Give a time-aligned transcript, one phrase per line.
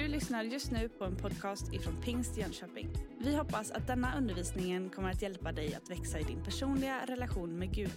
[0.00, 2.88] Du lyssnar just nu på en podcast ifrån Pingst Jönköping.
[3.18, 7.58] Vi hoppas att denna undervisning kommer att hjälpa dig att växa i din personliga relation
[7.58, 7.92] med Gud.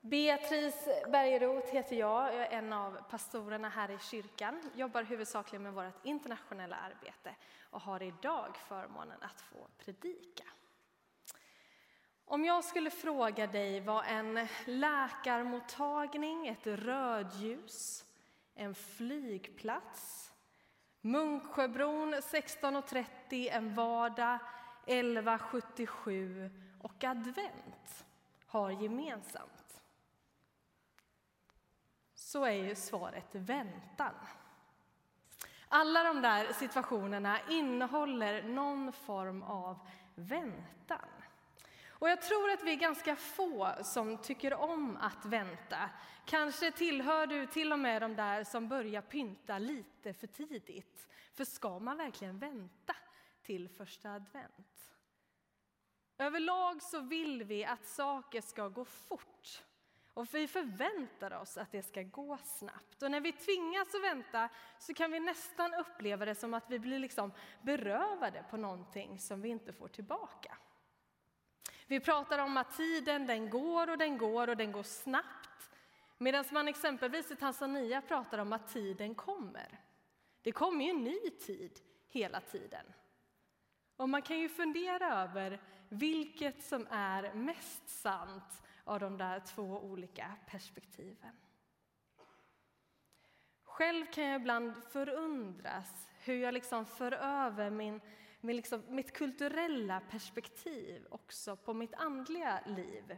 [0.00, 2.34] Beatrice Bergeroth heter jag.
[2.34, 4.70] Jag är en av pastorerna här i kyrkan.
[4.74, 7.36] Jobbar huvudsakligen med vårt internationella arbete
[7.70, 10.44] och har idag förmånen att få predika.
[12.24, 18.04] Om jag skulle fråga dig vad en läkarmottagning, ett rödljus,
[18.58, 20.32] en flygplats,
[21.00, 24.38] Munksjöbron 16.30, en vardag
[24.86, 26.50] 11.77
[26.82, 28.06] och advent
[28.46, 29.82] har gemensamt
[32.14, 34.14] så är ju svaret väntan.
[35.68, 41.08] Alla de där situationerna innehåller någon form av väntan.
[41.98, 45.90] Och jag tror att vi är ganska få som tycker om att vänta.
[46.24, 51.08] Kanske tillhör du till och med de där som börjar pynta lite för tidigt.
[51.34, 52.96] För ska man verkligen vänta
[53.42, 54.94] till första advent?
[56.18, 59.62] Överlag så vill vi att saker ska gå fort.
[60.14, 63.02] Och vi förväntar oss att det ska gå snabbt.
[63.02, 64.48] Och när vi tvingas att vänta
[64.78, 67.32] så kan vi nästan uppleva det som att vi blir liksom
[67.62, 70.56] berövade på någonting som vi inte får tillbaka.
[71.88, 75.70] Vi pratar om att tiden den går och den går och den går snabbt.
[76.18, 79.80] Medan man exempelvis i Tanzania pratar om att tiden kommer.
[80.42, 82.84] Det kommer ju en ny tid hela tiden.
[83.96, 89.62] Och man kan ju fundera över vilket som är mest sant av de där två
[89.62, 91.36] olika perspektiven.
[93.64, 98.00] Själv kan jag ibland förundras hur jag liksom för över min,
[98.40, 103.16] med liksom, mitt kulturella perspektiv också på mitt andliga liv.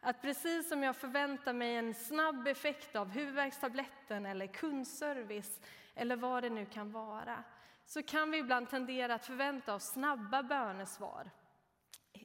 [0.00, 5.60] Att precis som jag förväntar mig en snabb effekt av huvudvärkstabletten eller kundservice
[5.94, 7.44] eller vad det nu kan vara,
[7.86, 11.30] så kan vi ibland tendera att förvänta oss snabba bönesvar,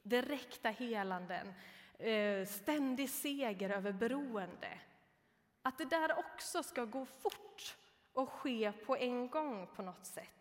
[0.02, 1.54] direkta helanden,
[1.98, 4.78] eh, ständig seger över beroende.
[5.62, 7.76] Att det där också ska gå fort
[8.12, 10.35] och ske på en gång på något sätt.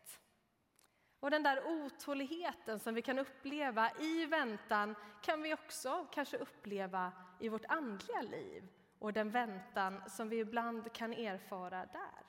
[1.26, 7.12] Och den där otåligheten som vi kan uppleva i väntan kan vi också kanske uppleva
[7.40, 8.64] i vårt andliga liv
[9.00, 12.24] och den väntan som vi ibland kan erfara där.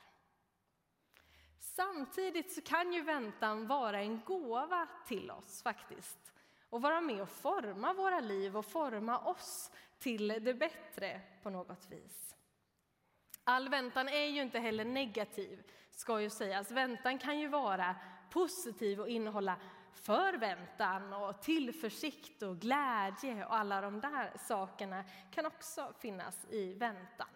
[1.59, 6.33] Samtidigt så kan ju väntan vara en gåva till oss faktiskt
[6.69, 11.87] och vara med och forma våra liv och forma oss till det bättre på något
[11.89, 12.35] vis.
[13.43, 16.71] All väntan är ju inte heller negativ, ska ju sägas.
[16.71, 17.95] Väntan kan ju vara
[18.29, 19.55] positiv och innehålla
[19.93, 27.27] förväntan och tillförsikt och glädje och alla de där sakerna kan också finnas i väntan.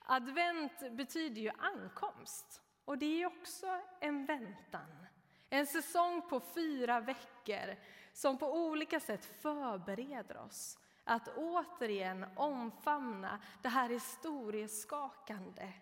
[0.00, 5.06] Advent betyder ju ankomst och det är också en väntan.
[5.50, 7.76] En säsong på fyra veckor
[8.12, 15.72] som på olika sätt förbereder oss att återigen omfamna det här historieskakande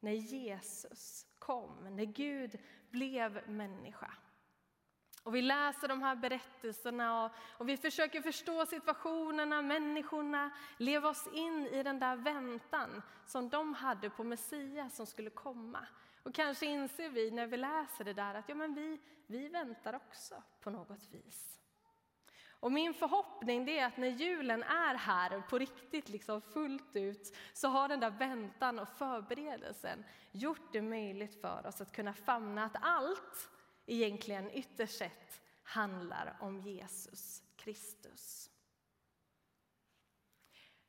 [0.00, 2.58] när Jesus kom, när Gud
[2.90, 4.14] blev människa.
[5.22, 11.28] Och vi läser de här berättelserna och, och, vi försöker förstå situationerna, människorna, leva oss
[11.32, 15.86] in i den där väntan som de hade på Messias som skulle komma.
[16.22, 19.94] Och kanske inser vi när vi läser det där att ja, men vi, vi väntar
[19.94, 21.57] också på något vis.
[22.60, 27.68] Och min förhoppning är att när julen är här på riktigt, liksom fullt ut, så
[27.68, 32.76] har den där väntan och förberedelsen gjort det möjligt för oss att kunna famna att
[32.80, 33.50] allt
[33.86, 38.50] egentligen ytterst sett handlar om Jesus Kristus.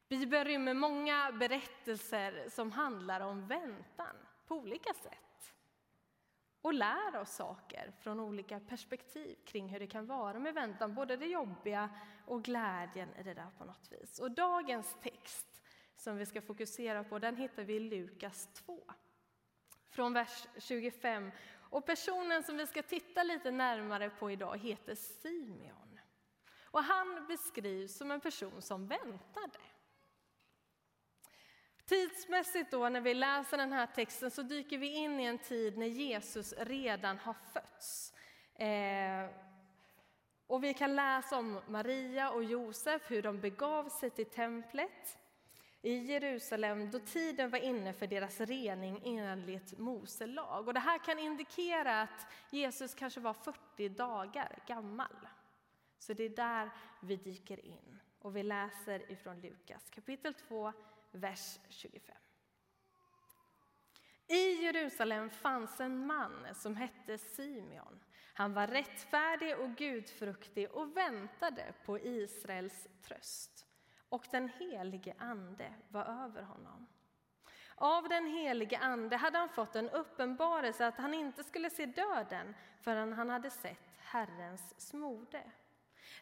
[0.10, 4.16] Bibeln rymmer många berättelser som handlar om väntan
[4.48, 5.29] på olika sätt
[6.62, 11.18] och lär oss saker från olika perspektiv kring hur det kan vara med väntan, både
[11.18, 11.90] det jobbiga
[12.26, 14.20] och glädjen i det där på något vis.
[14.20, 15.62] Och dagens text
[15.96, 18.84] som vi ska fokusera på, den hittar vi i Lukas 2
[19.90, 21.32] från vers 25.
[21.70, 26.00] Och personen som vi ska titta lite närmare på idag heter Simeon.
[26.64, 29.60] Och han beskrivs som en person som väntade.
[31.90, 35.78] Tidsmässigt då när vi läser den här texten så dyker vi in i en tid
[35.78, 38.14] när Jesus redan har fötts.
[38.56, 39.30] Eh,
[40.48, 45.18] och vi kan läsa om Maria och Josef, hur de begav sig till templet
[45.82, 50.68] i Jerusalem då tiden var inne för deras rening enligt Mose lag.
[50.68, 55.28] Och det här kan indikera att Jesus kanske var 40 dagar gammal.
[56.00, 56.70] Så det är där
[57.02, 58.00] vi dyker in.
[58.20, 60.74] Och vi läser ifrån Lukas kapitel 2,
[61.12, 62.16] vers 25.
[64.28, 68.00] I Jerusalem fanns en man som hette Simeon.
[68.34, 73.66] Han var rättfärdig och gudfruktig och väntade på Israels tröst.
[74.10, 76.88] Och den helige Ande var över honom.
[77.76, 82.56] Av den helige Ande hade han fått en uppenbarelse att han inte skulle se döden
[82.82, 85.52] förrän han hade sett Herrens smorde.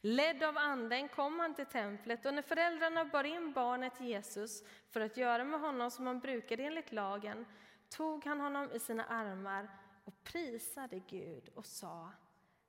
[0.02, 5.02] Ledd av Anden kom han till templet och när föräldrarna bar in barnet Jesus för
[5.02, 7.46] att göra med honom som man brukade enligt lagen
[7.90, 9.70] tog han honom i sina armar
[10.06, 12.12] och prisade Gud och sa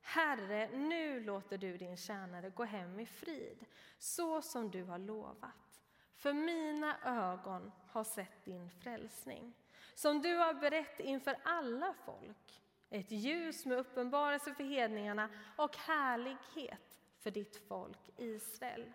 [0.01, 3.65] Herre, nu låter du din tjänare gå hem i frid,
[3.97, 5.81] så som du har lovat.
[6.15, 9.53] För mina ögon har sett din frälsning,
[9.95, 12.61] som du har berett inför alla folk.
[12.89, 18.91] Ett ljus med uppenbarelse för hedningarna och härlighet för ditt folk Israel.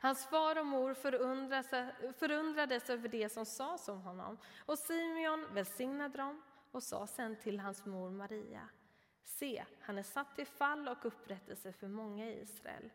[0.00, 0.94] Hans far och mor
[2.12, 7.60] förundrades över det som sades om honom och Simeon välsignade dem och sa sen till
[7.60, 8.68] hans mor Maria
[9.24, 12.90] Se, han är satt till fall och upprättelse för många i Israel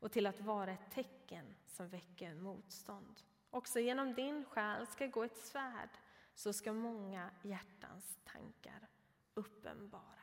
[0.00, 3.20] och till att vara ett tecken som väcker motstånd.
[3.50, 5.88] Också genom din själ ska gå ett svärd,
[6.34, 8.88] så ska många hjärtans tankar
[9.34, 10.21] uppenbaras.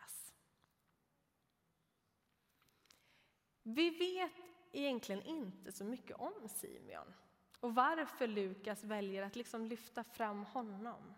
[3.76, 4.32] Vi vet
[4.72, 7.14] egentligen inte så mycket om Simeon
[7.60, 11.14] och varför Lukas väljer att liksom lyfta fram honom.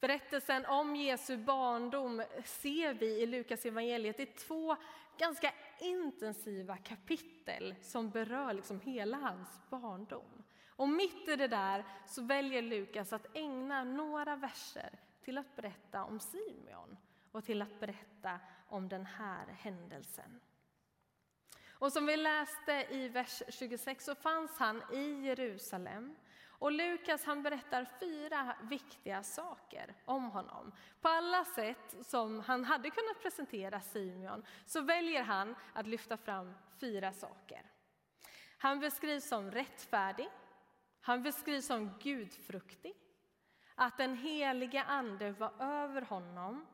[0.00, 4.76] Berättelsen om Jesu barndom ser vi i Lukas evangeliet i två
[5.18, 10.42] ganska intensiva kapitel som berör liksom hela hans barndom.
[10.68, 16.04] Och mitt i det där så väljer Lukas att ägna några verser till att berätta
[16.04, 16.96] om Simeon
[17.32, 20.40] och till att berätta om den här händelsen.
[21.78, 26.16] Och som vi läste i vers 26 så fanns han i Jerusalem
[26.58, 30.72] och Lukas han berättar fyra viktiga saker om honom.
[31.00, 36.54] På alla sätt som han hade kunnat presentera Simeon så väljer han att lyfta fram
[36.80, 37.62] fyra saker.
[38.58, 40.28] Han beskrivs som rättfärdig,
[41.00, 42.94] han beskrivs som gudfruktig,
[43.74, 46.66] att den heliga Ande var över honom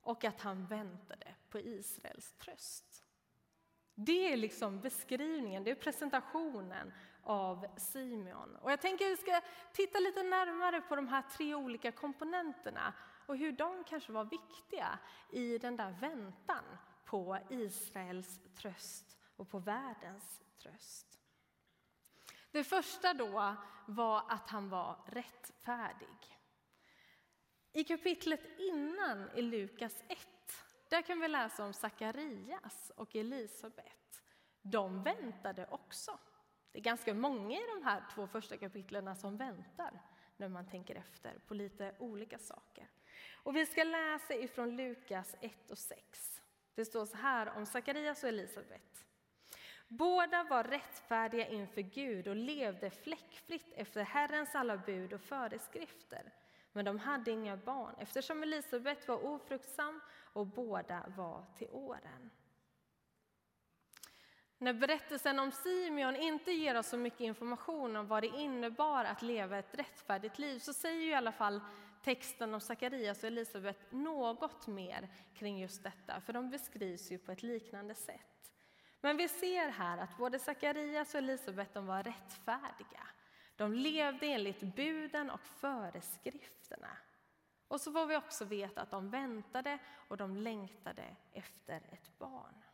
[0.00, 3.04] och att han väntade på Israels tröst.
[3.94, 6.92] Det är liksom beskrivningen, det är presentationen
[7.22, 8.56] av Simeon.
[8.56, 9.40] Och jag tänker att vi ska
[9.72, 12.94] titta lite närmare på de här tre olika komponenterna
[13.26, 14.98] och hur de kanske var viktiga
[15.30, 16.64] i den där väntan
[17.04, 21.18] på Israels tröst och på världens tröst.
[22.50, 23.56] Det första då
[23.86, 26.38] var att han var rättfärdig.
[27.72, 30.18] I kapitlet innan i Lukas 1
[30.92, 34.22] där kan vi läsa om Sakarias och Elisabet.
[34.62, 36.18] De väntade också.
[36.72, 40.00] Det är ganska många i de här två första kapitlen som väntar
[40.36, 42.88] när man tänker efter på lite olika saker.
[43.42, 46.42] Och vi ska läsa ifrån Lukas 1 och 6.
[46.74, 49.06] Det står så här om Sakarias och Elisabet.
[49.88, 56.32] Båda var rättfärdiga inför Gud och levde fläckfritt efter Herrens alla bud och föreskrifter.
[56.72, 60.00] Men de hade inga barn eftersom Elisabet var ofruktsam
[60.32, 62.30] och båda var till åren.
[64.58, 69.22] När berättelsen om Simeon inte ger oss så mycket information om vad det innebar att
[69.22, 71.60] leva ett rättfärdigt liv så säger i alla fall
[72.02, 77.32] texten om Sakarias och Elisabet något mer kring just detta, för de beskrivs ju på
[77.32, 78.52] ett liknande sätt.
[79.00, 83.06] Men vi ser här att både Sakarias och Elisabet var rättfärdiga.
[83.56, 86.96] De levde enligt buden och föreskrifterna.
[87.72, 92.64] Och så får vi också veta att de väntade och de längtade efter ett barn.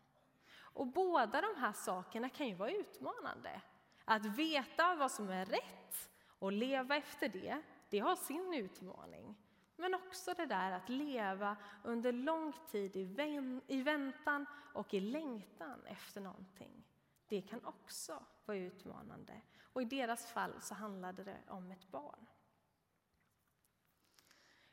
[0.57, 3.61] Och båda de här sakerna kan ju vara utmanande.
[4.05, 9.37] Att veta vad som är rätt och leva efter det, det har sin utmaning.
[9.77, 12.97] Men också det där att leva under lång tid
[13.67, 16.85] i väntan och i längtan efter någonting.
[17.29, 19.41] Det kan också vara utmanande.
[19.73, 22.28] Och i deras fall så handlade det om ett barn.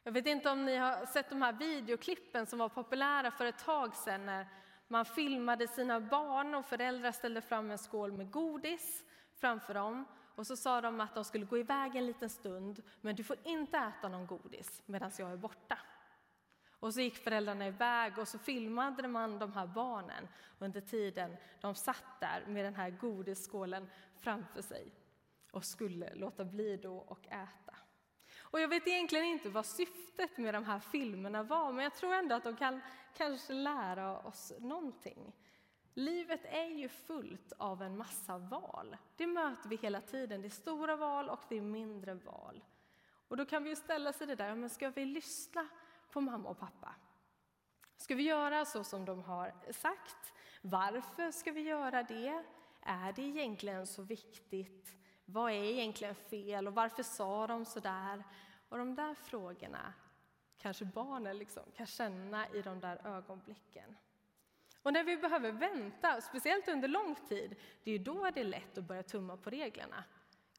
[0.07, 3.65] Jag vet inte om ni har sett de här videoklippen som var populära för ett
[3.65, 4.47] tag sedan när
[4.87, 9.03] man filmade sina barn och föräldrar ställde fram en skål med godis
[9.35, 13.15] framför dem och så sa de att de skulle gå iväg en liten stund men
[13.15, 15.77] du får inte äta någon godis medan jag är borta.
[16.69, 20.27] Och så gick föräldrarna iväg och så filmade man de här barnen
[20.59, 24.91] under tiden de satt där med den här godisskålen framför sig
[25.51, 27.74] och skulle låta bli då och äta.
[28.55, 32.13] Och jag vet egentligen inte vad syftet med de här filmerna var, men jag tror
[32.13, 32.81] ändå att de kan
[33.17, 35.33] kanske lära oss någonting.
[35.93, 38.97] Livet är ju fullt av en massa val.
[39.15, 40.41] Det möter vi hela tiden.
[40.41, 42.63] Det är stora val och det är mindre val.
[43.27, 45.67] Och då kan vi ju ställa sig det där, men ska vi lyssna
[46.11, 46.95] på mamma och pappa?
[47.97, 50.33] Ska vi göra så som de har sagt?
[50.61, 52.43] Varför ska vi göra det?
[52.81, 54.95] Är det egentligen så viktigt?
[55.25, 58.23] Vad är egentligen fel och varför sa de så där?
[58.69, 59.93] Och de där frågorna
[60.57, 63.95] kanske barnen liksom kan känna i de där ögonblicken.
[64.81, 68.77] Och när vi behöver vänta, speciellt under lång tid, det är då det är lätt
[68.77, 70.03] att börja tumma på reglerna.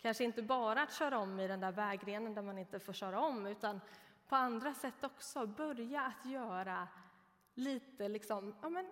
[0.00, 3.20] Kanske inte bara att köra om i den där vägrenen där man inte får köra
[3.20, 3.80] om, utan
[4.28, 5.46] på andra sätt också.
[5.46, 6.88] Börja att göra
[7.54, 8.86] lite, liksom, ja, men,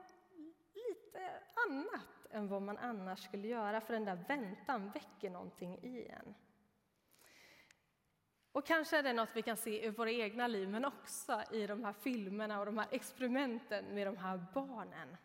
[0.75, 1.31] lite
[1.69, 6.35] annat än vad man annars skulle göra, för den där väntan väcker någonting i en.
[8.55, 11.67] Och kanske är det något vi kan se i våra egna liv, men också i
[11.67, 15.17] de här filmerna och de här experimenten med de här barnen.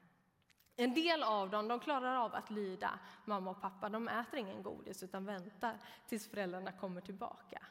[0.76, 3.90] En del av dem de klarar av att lyda mamma och pappa.
[3.90, 7.66] De äter ingen godis utan väntar tills föräldrarna kommer tillbaka.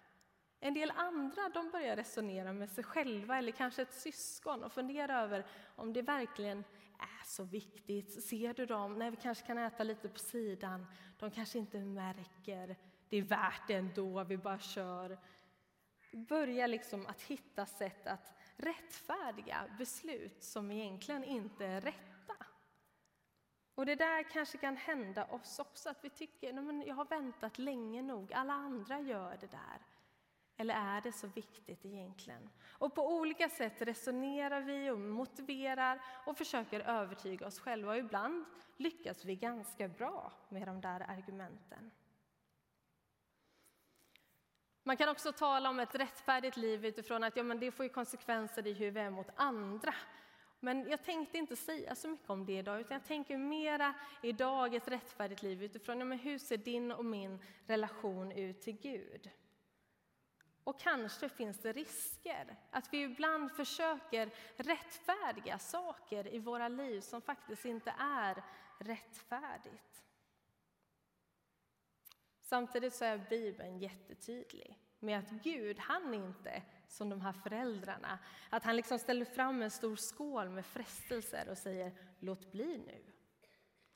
[0.60, 5.20] En del andra de börjar resonera med sig själva eller kanske ett syskon och fundera
[5.20, 5.46] över
[5.76, 6.58] om det verkligen
[6.98, 8.24] är så viktigt.
[8.24, 8.98] Ser du dem?
[8.98, 10.86] Nej, vi kanske kan äta lite på sidan.
[11.18, 12.76] De kanske inte märker.
[13.08, 15.18] Det är värt det ändå, vi bara kör.
[16.12, 22.34] Börja liksom att hitta sätt att rättfärdiga beslut som egentligen inte är rätta.
[23.74, 27.58] Och det där kanske kan hända oss också, att vi tycker att jag har väntat
[27.58, 29.86] länge nog, alla andra gör det där.
[30.56, 32.50] Eller är det så viktigt egentligen?
[32.78, 37.92] Och på olika sätt resonerar vi och motiverar och försöker övertyga oss själva.
[37.92, 38.44] Och ibland
[38.76, 41.90] lyckas vi ganska bra med de där argumenten.
[44.88, 48.66] Man kan också tala om ett rättfärdigt liv utifrån att ja, men det får konsekvenser
[48.66, 49.94] i hur vi är mot andra.
[50.60, 54.74] Men jag tänkte inte säga så mycket om det idag, utan jag tänker mera idag
[54.74, 59.30] ett rättfärdigt liv utifrån ja, men hur ser din och min relation ut till Gud?
[60.64, 67.22] Och kanske finns det risker att vi ibland försöker rättfärdiga saker i våra liv som
[67.22, 68.42] faktiskt inte är
[68.78, 70.07] rättfärdigt.
[72.48, 78.18] Samtidigt så är Bibeln jättetydlig med att Gud, han är inte som de här föräldrarna.
[78.50, 83.12] Att han liksom ställer fram en stor skål med frestelser och säger låt bli nu.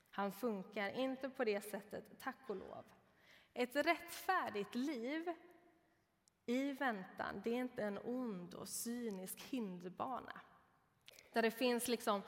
[0.09, 2.85] Han funkar inte på det sättet, tack och lov.
[3.53, 5.33] Ett rättfärdigt liv
[6.45, 10.41] i väntan, det är inte en ond och cynisk hinderbana.
[11.31, 12.21] Där det finns liksom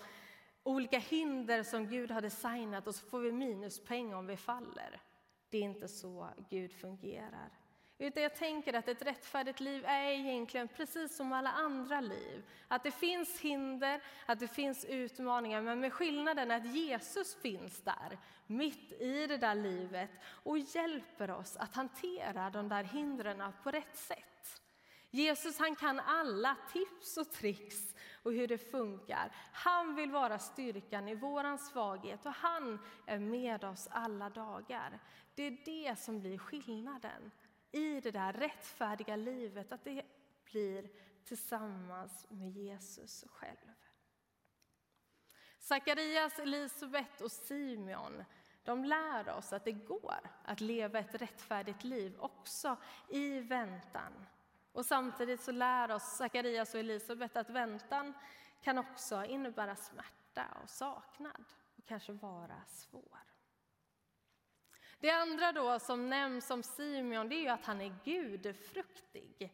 [0.64, 5.02] olika hinder som Gud har designat och så får vi minuspoäng om vi faller.
[5.50, 7.50] Det är inte så Gud fungerar.
[7.98, 12.44] Utan jag tänker att ett rättfärdigt liv är egentligen precis som alla andra liv.
[12.68, 18.18] Att det finns hinder, att det finns utmaningar, men med skillnaden att Jesus finns där,
[18.48, 23.98] mitt i det där livet och hjälper oss att hantera de där hindren på rätt
[23.98, 24.62] sätt.
[25.10, 29.32] Jesus han kan alla tips och tricks och hur det funkar.
[29.54, 35.00] Han vill vara styrkan i vår svaghet och han är med oss alla dagar.
[35.36, 37.32] Det är det som blir skillnaden
[37.72, 40.06] i det där rättfärdiga livet, att det
[40.52, 40.90] blir
[41.24, 43.74] tillsammans med Jesus själv.
[45.60, 48.24] Sakarias, Elisabet och Simeon
[48.66, 52.78] de lär oss att det går att leva ett rättfärdigt liv också
[53.10, 54.26] i väntan.
[54.72, 58.14] Och samtidigt så lär oss Sakarias och Elisabet att väntan
[58.62, 61.46] kan också innebära smärta och saknad
[61.78, 63.35] och kanske vara svår.
[65.00, 69.54] Det andra då som nämns om Simeon det är att han är gudfruktig.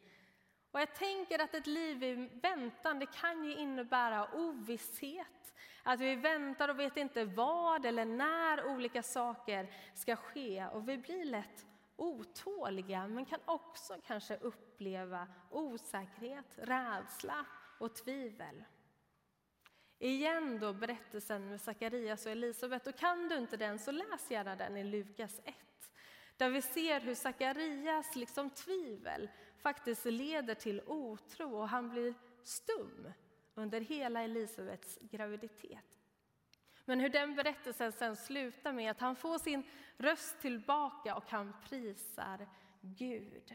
[0.72, 5.54] Och jag tänker att ett liv i väntan det kan ju innebära ovisshet.
[5.84, 10.66] Att vi väntar och vet inte vad eller när olika saker ska ske.
[10.66, 17.46] Och vi blir lätt otåliga men kan också kanske uppleva osäkerhet, rädsla
[17.80, 18.64] och tvivel.
[20.04, 22.88] Igen då berättelsen med Sakarias och Elisabet.
[22.88, 25.56] Och kan du inte den så läs gärna den i Lukas 1.
[26.38, 33.12] Där vi ser hur Sakarias liksom tvivel faktiskt leder till otro och han blir stum
[33.56, 35.86] under hela Elisabets graviditet.
[36.86, 39.64] Men hur den berättelsen sen slutar med att han får sin
[39.98, 42.48] röst tillbaka och han prisar
[42.82, 43.54] Gud.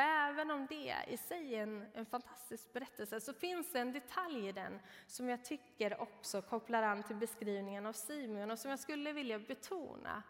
[0.00, 3.92] Och även om det i sig är en, en fantastisk berättelse så finns det en
[3.92, 8.70] detalj i den som jag tycker också kopplar an till beskrivningen av Simeon och som
[8.70, 10.22] jag skulle vilja betona.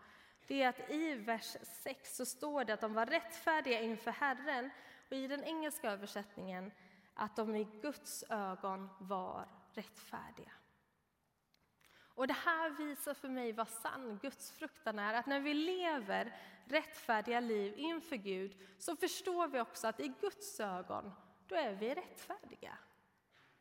[0.46, 4.70] Det är att i vers 6 så står det att de var rättfärdiga inför Herren
[5.08, 6.72] och i den engelska översättningen
[7.14, 10.52] att de i Guds ögon var rättfärdiga.
[12.14, 16.36] Och det här visar för mig vad sann gudsfruktan är, att när vi lever
[16.70, 21.12] rättfärdiga liv inför Gud så förstår vi också att i Guds ögon,
[21.46, 22.78] då är vi rättfärdiga.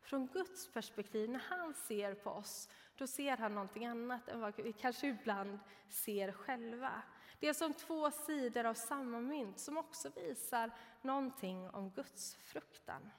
[0.02, 4.56] Från Guds perspektiv, när han ser på oss, då ser han någonting annat än vad
[4.56, 7.02] vi kanske ibland ser själva.
[7.40, 13.10] Det är som två sidor av samma mynt som också visar någonting om Guds fruktan.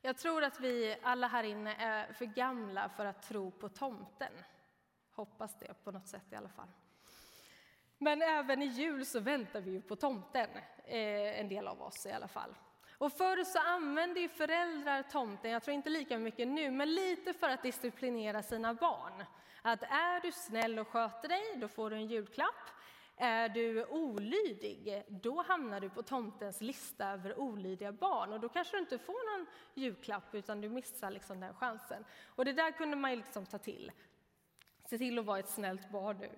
[0.00, 4.32] Jag tror att vi alla här inne är för gamla för att tro på tomten.
[5.18, 6.68] Hoppas det på något sätt i alla fall.
[7.98, 10.50] Men även i jul så väntar vi ju på tomten,
[10.84, 12.54] eh, en del av oss i alla fall.
[12.98, 17.32] Och förr så använde ju föräldrar tomten, jag tror inte lika mycket nu, men lite
[17.32, 19.24] för att disciplinera sina barn.
[19.62, 22.70] Att är du snäll och sköter dig, då får du en julklapp.
[23.16, 28.76] Är du olydig, då hamnar du på tomtens lista över olydiga barn och då kanske
[28.76, 32.04] du inte får någon julklapp utan du missar liksom den chansen.
[32.26, 33.92] Och det där kunde man liksom ta till.
[34.88, 36.30] Se till att vara ett snällt barn nu.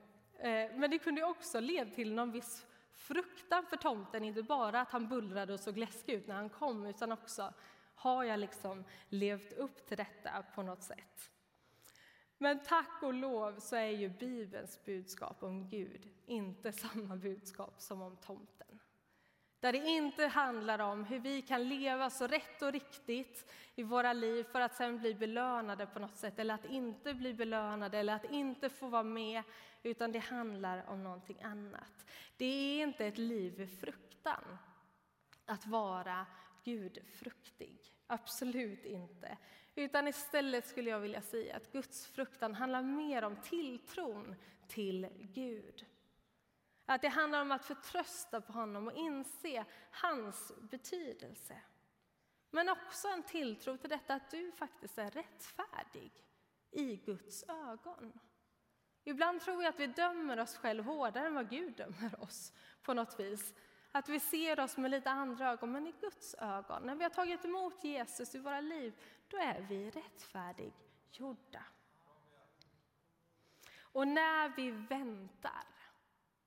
[0.49, 4.91] Eh, men det kunde också leda till någon viss fruktan för tomten, inte bara att
[4.91, 7.55] han bullrade och såg läskig ut när han kom, utan också
[7.95, 11.31] har jag liksom levt upp till detta på något sätt?
[12.39, 18.03] Men tack och lov så är ju Bibelns budskap om Gud inte samma budskap som
[18.03, 18.70] om tomten.
[19.61, 24.13] Där det inte handlar om hur vi kan leva så rätt och riktigt i våra
[24.13, 28.15] liv för att sen bli belönade på något sätt, eller att inte bli belönade, eller
[28.15, 29.43] att inte få vara med,
[29.83, 32.07] utan det handlar om någonting annat.
[32.37, 34.59] Det är inte ett liv i fruktan
[35.47, 36.27] att vara
[36.65, 37.79] gudfruktig.
[38.07, 39.39] Absolut inte.
[39.75, 44.35] Utan istället skulle jag vilja säga att Guds fruktan handlar mer om tilltron
[44.69, 45.87] till Gud.
[46.91, 51.61] Att det handlar om att förtrösta på honom och inse hans betydelse.
[52.51, 56.13] Men också en tilltro till detta att du faktiskt är rättfärdig
[56.71, 58.21] i Guds ögon.
[59.05, 62.95] Ibland tror jag att vi dömer oss själva hårdare än vad Gud dömer oss på
[62.95, 63.55] något vis.
[63.93, 66.83] Att vi ser oss med lite andra ögon, men i Guds ögon.
[66.83, 68.95] När vi har tagit emot Jesus i våra liv,
[69.29, 71.63] då är vi rättfärdiggjorda.
[73.93, 75.65] Och när vi väntar,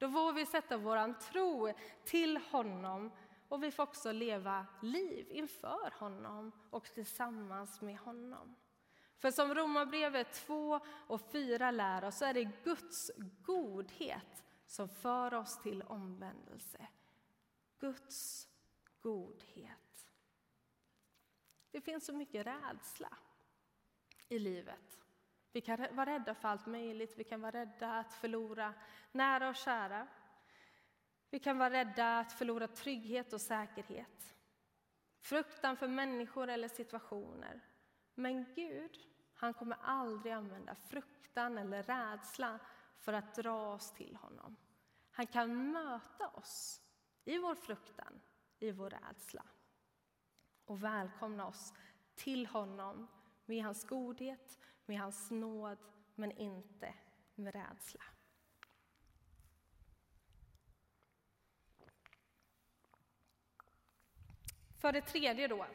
[0.04, 3.12] då får vi sätta vår tro till honom
[3.48, 8.56] och vi får också leva liv inför honom och tillsammans med honom.
[9.18, 13.12] För som Romarbrevet 2 och 4 lär oss så är det Guds
[13.46, 16.88] godhet som för oss till omvändelse.
[17.80, 18.48] Guds
[19.02, 20.12] godhet.
[21.72, 23.18] Det finns så mycket rädsla
[24.30, 25.03] i livet.
[25.54, 27.13] Vi kan vara rädda för allt möjligt.
[27.18, 28.74] Vi kan vara rädda att förlora
[29.12, 30.08] nära och kära.
[31.30, 34.36] Vi kan vara rädda att förlora trygghet och säkerhet.
[35.20, 37.62] Fruktan för människor eller situationer.
[38.16, 38.98] Men Gud,
[39.34, 42.60] han kommer aldrig använda fruktan eller rädsla
[42.98, 44.56] för att dra oss till honom.
[45.12, 46.82] Han kan möta oss
[47.24, 48.22] i vår fruktan,
[48.60, 49.44] i vår rädsla
[50.66, 51.74] och välkomna oss
[52.16, 53.08] till honom
[53.46, 55.78] med hans godhet, med hans nåd,
[56.15, 56.93] men inte
[57.36, 58.04] med rädsla.
[64.84, 65.65] För det tredje då,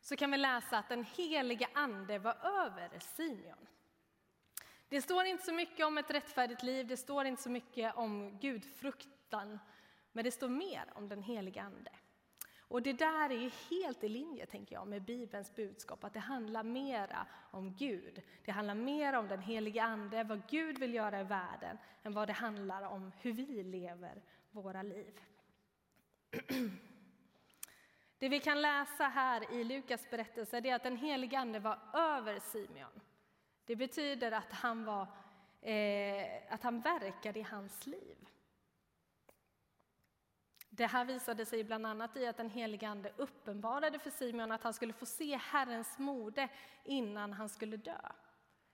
[0.00, 3.66] så kan vi läsa att den helige Ande var över Simeon.
[4.88, 8.38] Det står inte så mycket om ett rättfärdigt liv, det står inte så mycket om
[8.38, 9.58] gudfruktan,
[10.12, 11.90] men det står mer om den helige Ande.
[12.70, 16.20] Och det där är ju helt i linje, tänker jag, med Bibelns budskap, att det
[16.20, 18.22] handlar mera om Gud.
[18.44, 22.28] Det handlar mer om den helige Ande, vad Gud vill göra i världen, än vad
[22.28, 25.20] det handlar om hur vi lever våra liv.
[28.18, 32.38] Det vi kan läsa här i Lukas berättelse är att den helige Ande var över
[32.38, 33.00] Simeon.
[33.64, 35.06] Det betyder att han, var,
[35.60, 38.16] eh, att han verkade i hans liv.
[40.80, 44.62] Det här visade sig bland annat i att den helige Ande uppenbarade för Simeon att
[44.62, 46.48] han skulle få se Herrens mode
[46.84, 48.00] innan han skulle dö.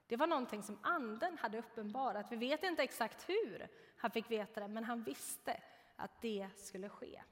[0.07, 2.33] Det var någonting som Anden hade uppenbarat.
[2.33, 5.61] Vi vet inte exakt hur han fick veta det, men han visste
[5.97, 7.23] att det skulle ske.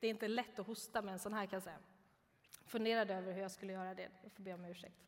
[0.00, 1.78] Det är inte lätt att hosta med en sån här kan jag säga.
[2.64, 5.06] Funderade över hur jag skulle göra det, jag får be om ursäkt.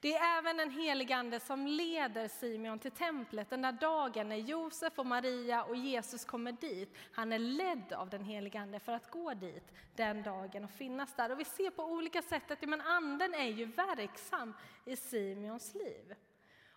[0.00, 4.36] Det är även den helige Ande som leder Simeon till templet den där dagen när
[4.36, 6.96] Josef och Maria och Jesus kommer dit.
[7.12, 11.14] Han är ledd av den helige Ande för att gå dit den dagen och finnas
[11.16, 11.32] där.
[11.32, 16.14] Och vi ser på olika sätt att men anden är ju verksam i Simeons liv.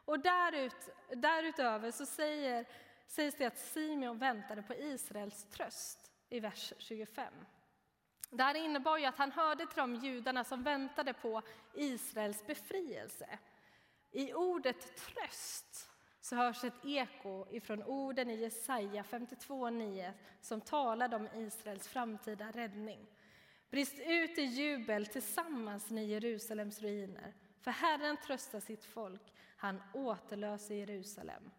[0.05, 2.65] Och därut, därutöver så säger,
[3.07, 7.33] sägs det att Simeon väntade på Israels tröst i vers 25.
[8.33, 11.41] Det här innebar ju att han hörde till de judarna som väntade på
[11.73, 13.39] Israels befrielse.
[14.11, 15.89] I ordet tröst
[16.21, 23.07] så hörs ett eko ifrån orden i Jesaja 52.9 som talade om Israels framtida räddning.
[23.69, 27.33] Brist ut i jubel tillsammans, ni Jerusalems ruiner.
[27.61, 31.51] För Herren tröstar sitt folk, han återlöser Jerusalem.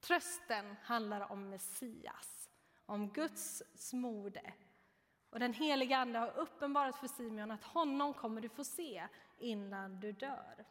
[0.00, 2.48] Trösten handlar om Messias,
[2.86, 4.52] om Guds smorde.
[5.30, 9.06] Och den heliga Ande har uppenbarat för Simeon att honom kommer du få se
[9.38, 10.64] innan du dör.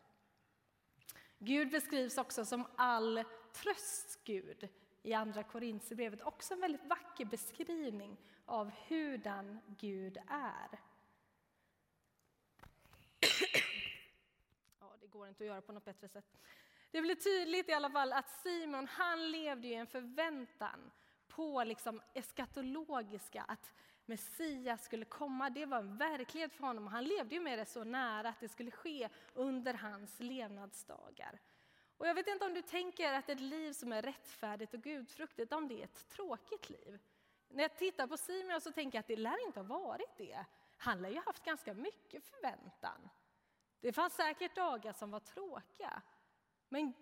[1.38, 4.70] Gud beskrivs också som all trösts Gud
[5.04, 6.22] i Andra Korintierbrevet.
[6.22, 10.80] Också en väldigt vacker beskrivning av hurdan Gud är.
[14.80, 16.38] Ja, det går inte att göra på något bättre sätt.
[16.92, 20.92] Det blir tydligt i alla fall att Simon han levde i en förväntan
[21.28, 23.74] på liksom eskatologiska, att
[24.10, 25.50] Messias skulle komma.
[25.50, 26.88] Det var en verklighet för honom.
[26.88, 31.40] Han levde ju med det så nära att det skulle ske under hans levnadsdagar.
[31.98, 35.54] Och jag vet inte om du tänker att ett liv som är rättfärdigt och gudfruktigt,
[35.54, 37.00] om det är ett tråkigt liv.
[37.50, 40.46] När jag tittar på Simeon så tänker jag att det lär inte ha varit det.
[40.78, 43.10] Han lär ju haft ganska mycket förväntan.
[43.80, 46.02] Det fanns säkert dagar som var tråkiga.
[46.70, 46.94] Men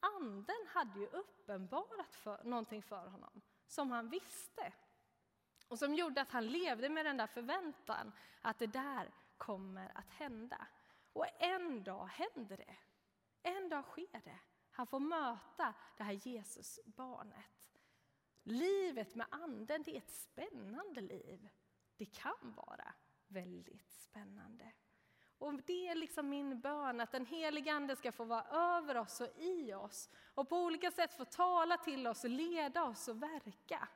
[0.00, 4.72] anden hade ju uppenbarat för, någonting för honom som han visste.
[5.68, 10.10] Och som gjorde att han levde med den där förväntan att det där kommer att
[10.10, 10.66] hända.
[11.12, 12.76] Och en dag händer det.
[13.42, 14.38] En dag sker det.
[14.70, 17.80] Han får möta det här Jesusbarnet.
[18.42, 21.48] Livet med anden, det är ett spännande liv.
[21.96, 22.94] Det kan vara
[23.26, 24.72] väldigt spännande.
[25.38, 29.20] Och Det är liksom min bön, att den helige Ande ska få vara över oss
[29.20, 33.88] och i oss och på olika sätt få tala till oss, leda oss och verka.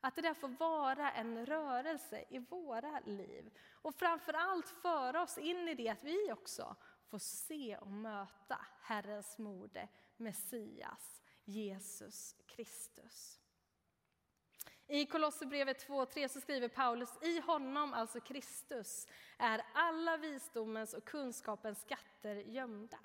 [0.00, 3.50] Att det där får vara en rörelse i våra liv.
[3.72, 6.76] Och framför allt föra oss in i det att vi också
[7.08, 13.40] får se och möta Herrens mode, Messias, Jesus Kristus.
[14.86, 19.06] I Kolosserbrevet 2.3 så skriver Paulus, i honom, alltså Kristus,
[19.38, 22.98] är alla visdomens och kunskapens skatter gömda.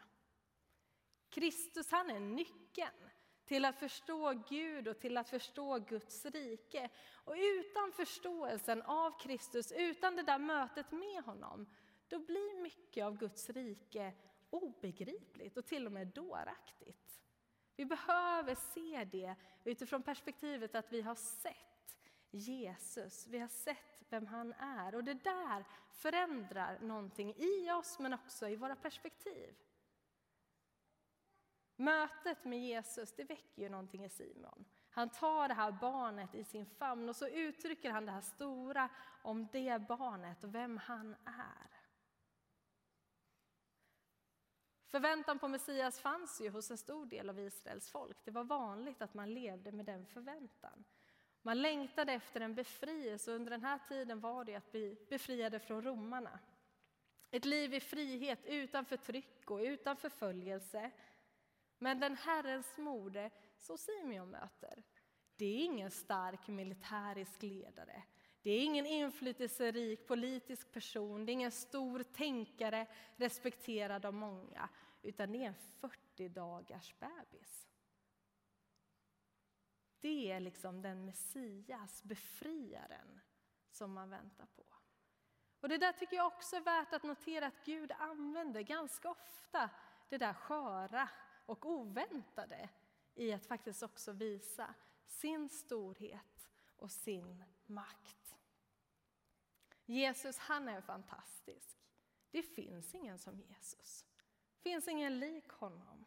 [1.29, 3.09] Kristus han är nyckeln
[3.45, 6.89] till att förstå Gud och till att förstå Guds rike.
[7.25, 11.65] Och utan förståelsen av Kristus, utan det där mötet med honom,
[12.07, 14.13] då blir mycket av Guds rike
[14.49, 17.21] obegripligt och till och med dåraktigt.
[17.75, 21.97] Vi behöver se det utifrån perspektivet att vi har sett
[22.31, 24.95] Jesus, vi har sett vem han är.
[24.95, 29.55] Och det där förändrar någonting i oss men också i våra perspektiv.
[31.75, 34.65] Mötet med Jesus det väcker ju någonting i Simon.
[34.89, 38.89] Han tar det här barnet i sin famn och så uttrycker han det här stora
[39.21, 41.73] om det barnet och vem han är.
[44.87, 48.17] Förväntan på Messias fanns ju hos en stor del av Israels folk.
[48.23, 50.83] Det var vanligt att man levde med den förväntan.
[51.41, 55.59] Man längtade efter en befrielse och under den här tiden var det att bli befriade
[55.59, 56.39] från romarna.
[57.31, 60.91] Ett liv i frihet utan förtryck och utan förföljelse.
[61.83, 64.83] Men den Herrens mode som Simeon möter,
[65.35, 68.03] det är ingen stark militärisk ledare.
[68.41, 74.69] Det är ingen inflytelserik politisk person, det är ingen stor tänkare respekterad av många,
[75.01, 77.67] utan det är en 40 dagars bebis.
[79.99, 83.19] Det är liksom den Messias, befriaren,
[83.71, 84.65] som man väntar på.
[85.59, 89.69] Och Det där tycker jag också är värt att notera att Gud använder ganska ofta
[90.09, 91.09] det där sköra
[91.45, 92.69] och oväntade
[93.15, 94.73] i att faktiskt också visa
[95.07, 98.35] sin storhet och sin makt.
[99.85, 101.77] Jesus, han är fantastisk.
[102.31, 104.05] Det finns ingen som Jesus.
[104.55, 106.05] Det finns ingen lik honom.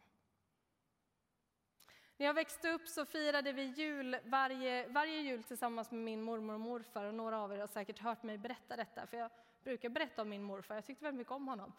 [2.17, 6.53] När jag växte upp så firade vi jul varje, varje jul tillsammans med min mormor
[6.53, 7.05] och morfar.
[7.05, 9.31] Och några av er har säkert hört mig berätta detta, för jag
[9.63, 10.75] brukar berätta om min morfar.
[10.75, 11.73] Jag tyckte väldigt mycket om honom.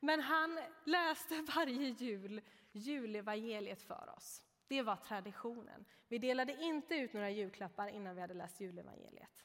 [0.00, 2.40] Men han läste varje jul
[2.76, 4.42] julevangeliet för oss.
[4.68, 5.84] Det var traditionen.
[6.08, 9.44] Vi delade inte ut några julklappar innan vi hade läst julevangeliet.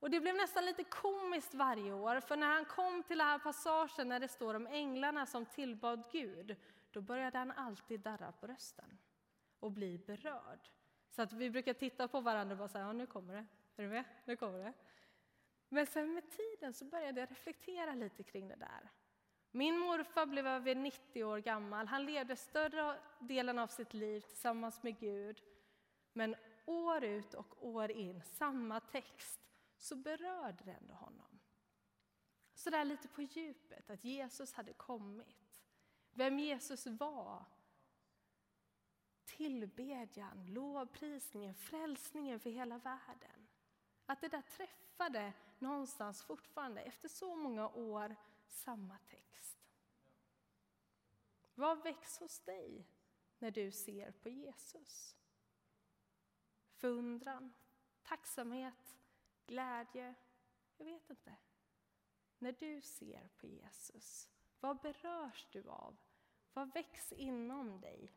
[0.00, 3.38] Och det blev nästan lite komiskt varje år, för när han kom till den här
[3.38, 6.56] passagen när det står om änglarna som tillbad Gud,
[6.90, 8.98] då började han alltid darra på rösten
[9.60, 10.68] och bli berörd.
[11.10, 13.46] Så att vi brukar titta på varandra och bara säga, ja, nu kommer det.
[13.76, 14.04] Är du med?
[14.24, 14.72] Nu kommer det.
[15.68, 18.90] Men sen med tiden så började jag reflektera lite kring det där.
[19.54, 21.86] Min morfar blev över 90 år gammal.
[21.86, 25.42] Han levde större delen av sitt liv tillsammans med Gud.
[26.12, 26.36] Men
[26.66, 29.40] år ut och år in, samma text,
[29.76, 31.40] så berörde det ändå honom.
[32.54, 35.62] Så där lite på djupet, att Jesus hade kommit.
[36.10, 37.44] Vem Jesus var.
[39.24, 43.48] Tillbedjan, lovprisningen, frälsningen för hela världen.
[44.06, 48.16] Att det där träffade någonstans fortfarande, efter så många år,
[48.52, 49.58] samma text.
[51.54, 52.86] Vad väcks hos dig
[53.38, 55.16] när du ser på Jesus?
[56.74, 57.52] Förundran,
[58.02, 58.98] tacksamhet,
[59.46, 60.14] glädje?
[60.76, 61.36] Jag vet inte.
[62.38, 64.28] När du ser på Jesus,
[64.60, 65.96] vad berörs du av?
[66.52, 68.12] Vad väcks inom dig?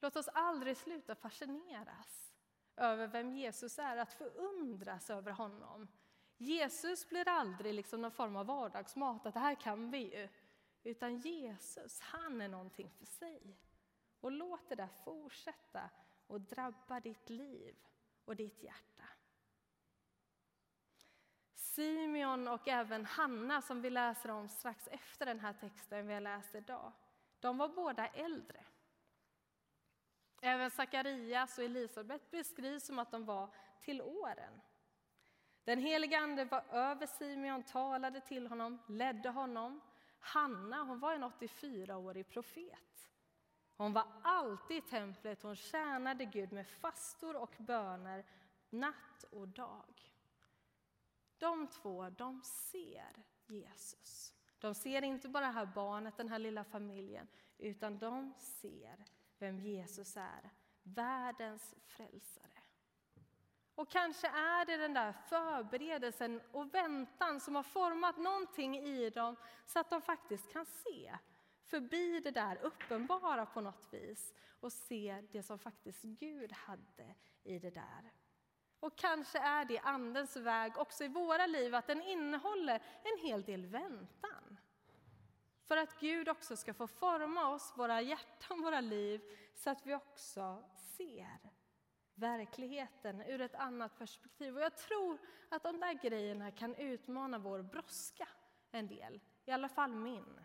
[0.00, 2.34] Låt oss aldrig sluta fascineras
[2.76, 5.88] över vem Jesus är, att förundras över honom.
[6.38, 10.28] Jesus blir aldrig liksom någon form av vardagsmat, att det här kan vi ju.
[10.82, 13.56] Utan Jesus, han är någonting för sig.
[14.20, 15.90] Och låt det där fortsätta
[16.26, 17.76] och drabba ditt liv
[18.24, 19.04] och ditt hjärta.
[21.54, 26.20] Simeon och även Hanna, som vi läser om strax efter den här texten vi har
[26.20, 26.92] läst idag,
[27.40, 28.64] de var båda äldre.
[30.40, 34.60] Även Sakarias och Elisabet beskrivs som att de var till åren.
[35.66, 39.80] Den helige Ande var över Simeon, talade till honom, ledde honom.
[40.20, 43.10] Hanna hon var en 84-årig profet.
[43.76, 48.24] Hon var alltid i templet, hon tjänade Gud med fastor och böner
[48.70, 50.12] natt och dag.
[51.38, 54.32] De två, de ser Jesus.
[54.58, 59.04] De ser inte bara det här barnet, den här lilla familjen, utan de ser
[59.38, 60.50] vem Jesus är,
[60.82, 62.45] världens frälsare.
[63.76, 69.36] Och kanske är det den där förberedelsen och väntan som har format någonting i dem
[69.66, 71.16] så att de faktiskt kan se
[71.64, 77.58] förbi det där uppenbara på något vis och se det som faktiskt Gud hade i
[77.58, 78.12] det där.
[78.80, 83.42] Och kanske är det Andens väg också i våra liv, att den innehåller en hel
[83.42, 84.58] del väntan.
[85.62, 89.20] För att Gud också ska få forma oss, våra hjärtan, våra liv,
[89.54, 90.64] så att vi också
[90.96, 91.55] ser
[92.16, 94.56] verkligheten ur ett annat perspektiv.
[94.56, 98.28] Och jag tror att de där grejerna kan utmana vår brådska
[98.70, 100.40] en del, i alla fall min.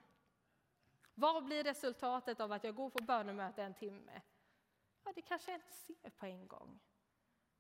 [1.13, 4.21] Vad blir resultatet av att jag går på bönemöte en timme?
[5.03, 6.79] Ja, det kanske jag inte ser på en gång.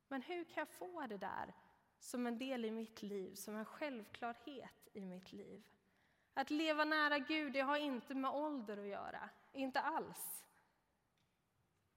[0.07, 1.53] Men hur kan jag få det där
[1.99, 5.63] som en del i mitt liv, som en självklarhet i mitt liv?
[6.33, 10.45] Att leva nära Gud, det har inte med ålder att göra, inte alls.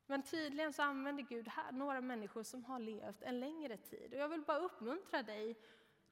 [0.07, 4.15] Men tydligen så använder Gud här några människor som har levt en längre tid.
[4.15, 5.57] Och jag vill bara uppmuntra dig,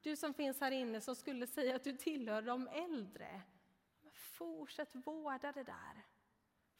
[0.01, 3.43] du som finns här inne som skulle säga att du tillhör de äldre.
[4.13, 6.05] Fortsätt vårda det där.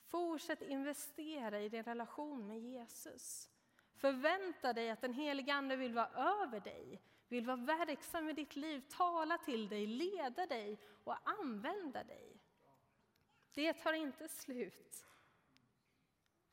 [0.09, 3.51] Fortsätt investera i din relation med Jesus.
[3.95, 8.57] Förvänta dig att den helige Ande vill vara över dig, vill vara verksam i ditt
[8.57, 12.41] liv, tala till dig, leda dig och använda dig.
[13.55, 15.07] Det tar inte slut.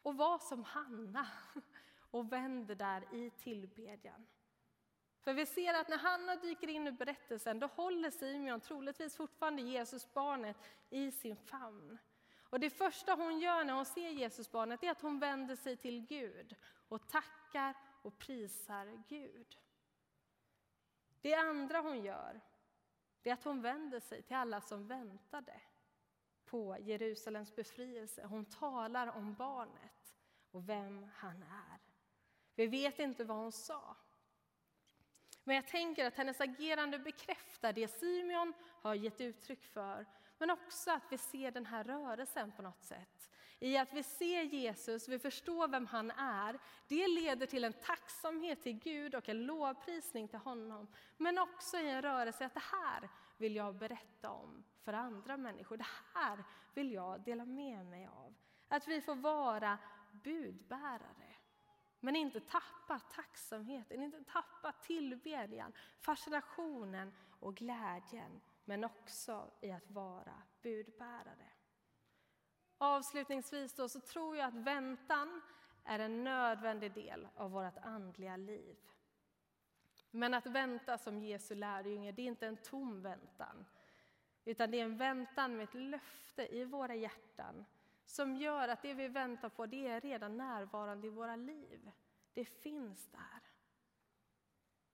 [0.09, 1.27] Och var som Hanna
[2.11, 4.27] och vänd där i tillbedjan.
[5.21, 9.61] För vi ser att när Hanna dyker in i berättelsen, då håller Simeon troligtvis fortfarande
[9.61, 10.57] Jesusbarnet
[10.89, 11.97] i sin famn.
[12.43, 16.05] Och det första hon gör när hon ser Jesusbarnet är att hon vänder sig till
[16.05, 16.55] Gud
[16.87, 19.57] och tackar och prisar Gud.
[21.21, 22.41] Det andra hon gör
[23.23, 25.61] är att hon vänder sig till alla som väntade
[26.45, 28.25] på Jerusalems befrielse.
[28.25, 29.98] Hon talar om barnet
[30.51, 31.79] och vem han är.
[32.55, 33.95] Vi vet inte vad hon sa.
[35.43, 40.05] Men jag tänker att hennes agerande bekräftar det Simeon har gett uttryck för
[40.39, 43.29] men också att vi ser den här rörelsen på något sätt.
[43.59, 46.59] I att vi ser Jesus, vi förstår vem han är.
[46.87, 50.87] Det leder till en tacksamhet till Gud och en lovprisning till honom.
[51.17, 55.77] Men också i en rörelse att det här vill jag berätta om för andra människor.
[55.77, 58.35] Det här vill jag dela med mig av.
[58.67, 59.77] Att vi får vara
[60.23, 61.35] budbärare.
[61.99, 70.41] Men inte tappa tacksamheten, inte tappa tillbedjan, fascinationen och glädjen men också i att vara
[70.61, 71.49] budbärare.
[72.77, 75.41] Avslutningsvis då, så tror jag att väntan
[75.83, 78.77] är en nödvändig del av vårt andliga liv.
[80.11, 83.65] Men att vänta som Jesu lärjunge, det är inte en tom väntan.
[84.45, 87.65] Utan det är en väntan med ett löfte i våra hjärtan
[88.09, 91.91] som gör att det vi väntar på, det är redan närvarande i våra liv.
[92.33, 93.41] Det finns där.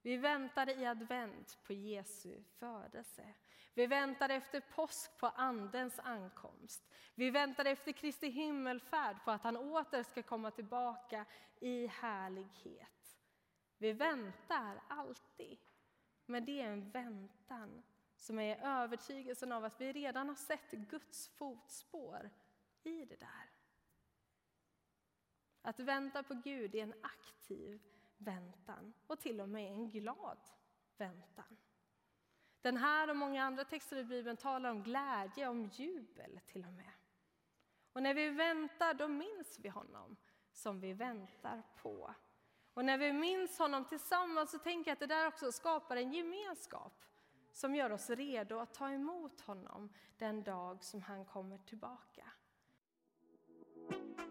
[0.01, 3.33] Vi väntar i advent på Jesu födelse.
[3.73, 6.83] Vi väntar efter påsk på Andens ankomst.
[7.15, 11.25] Vi väntar efter Kristi himmelfärd på att han åter ska komma tillbaka
[11.59, 13.19] i härlighet.
[13.77, 15.59] Vi väntar alltid.
[16.25, 17.83] Men det är en väntan
[18.15, 22.29] som är övertygelsen av att vi redan har sett Guds fotspår
[22.85, 23.51] i det där.
[25.61, 27.81] Att vänta på Gud är en aktiv
[28.17, 30.37] väntan och till och med en glad
[30.97, 31.57] väntan.
[32.61, 36.73] Den här och många andra texter i Bibeln talar om glädje, om jubel till och
[36.73, 36.91] med.
[37.93, 40.15] Och när vi väntar, då minns vi honom
[40.51, 42.13] som vi väntar på.
[42.73, 46.13] Och när vi minns honom tillsammans så tänker jag att det där också skapar en
[46.13, 47.05] gemenskap
[47.51, 52.31] som gör oss redo att ta emot honom den dag som han kommer tillbaka.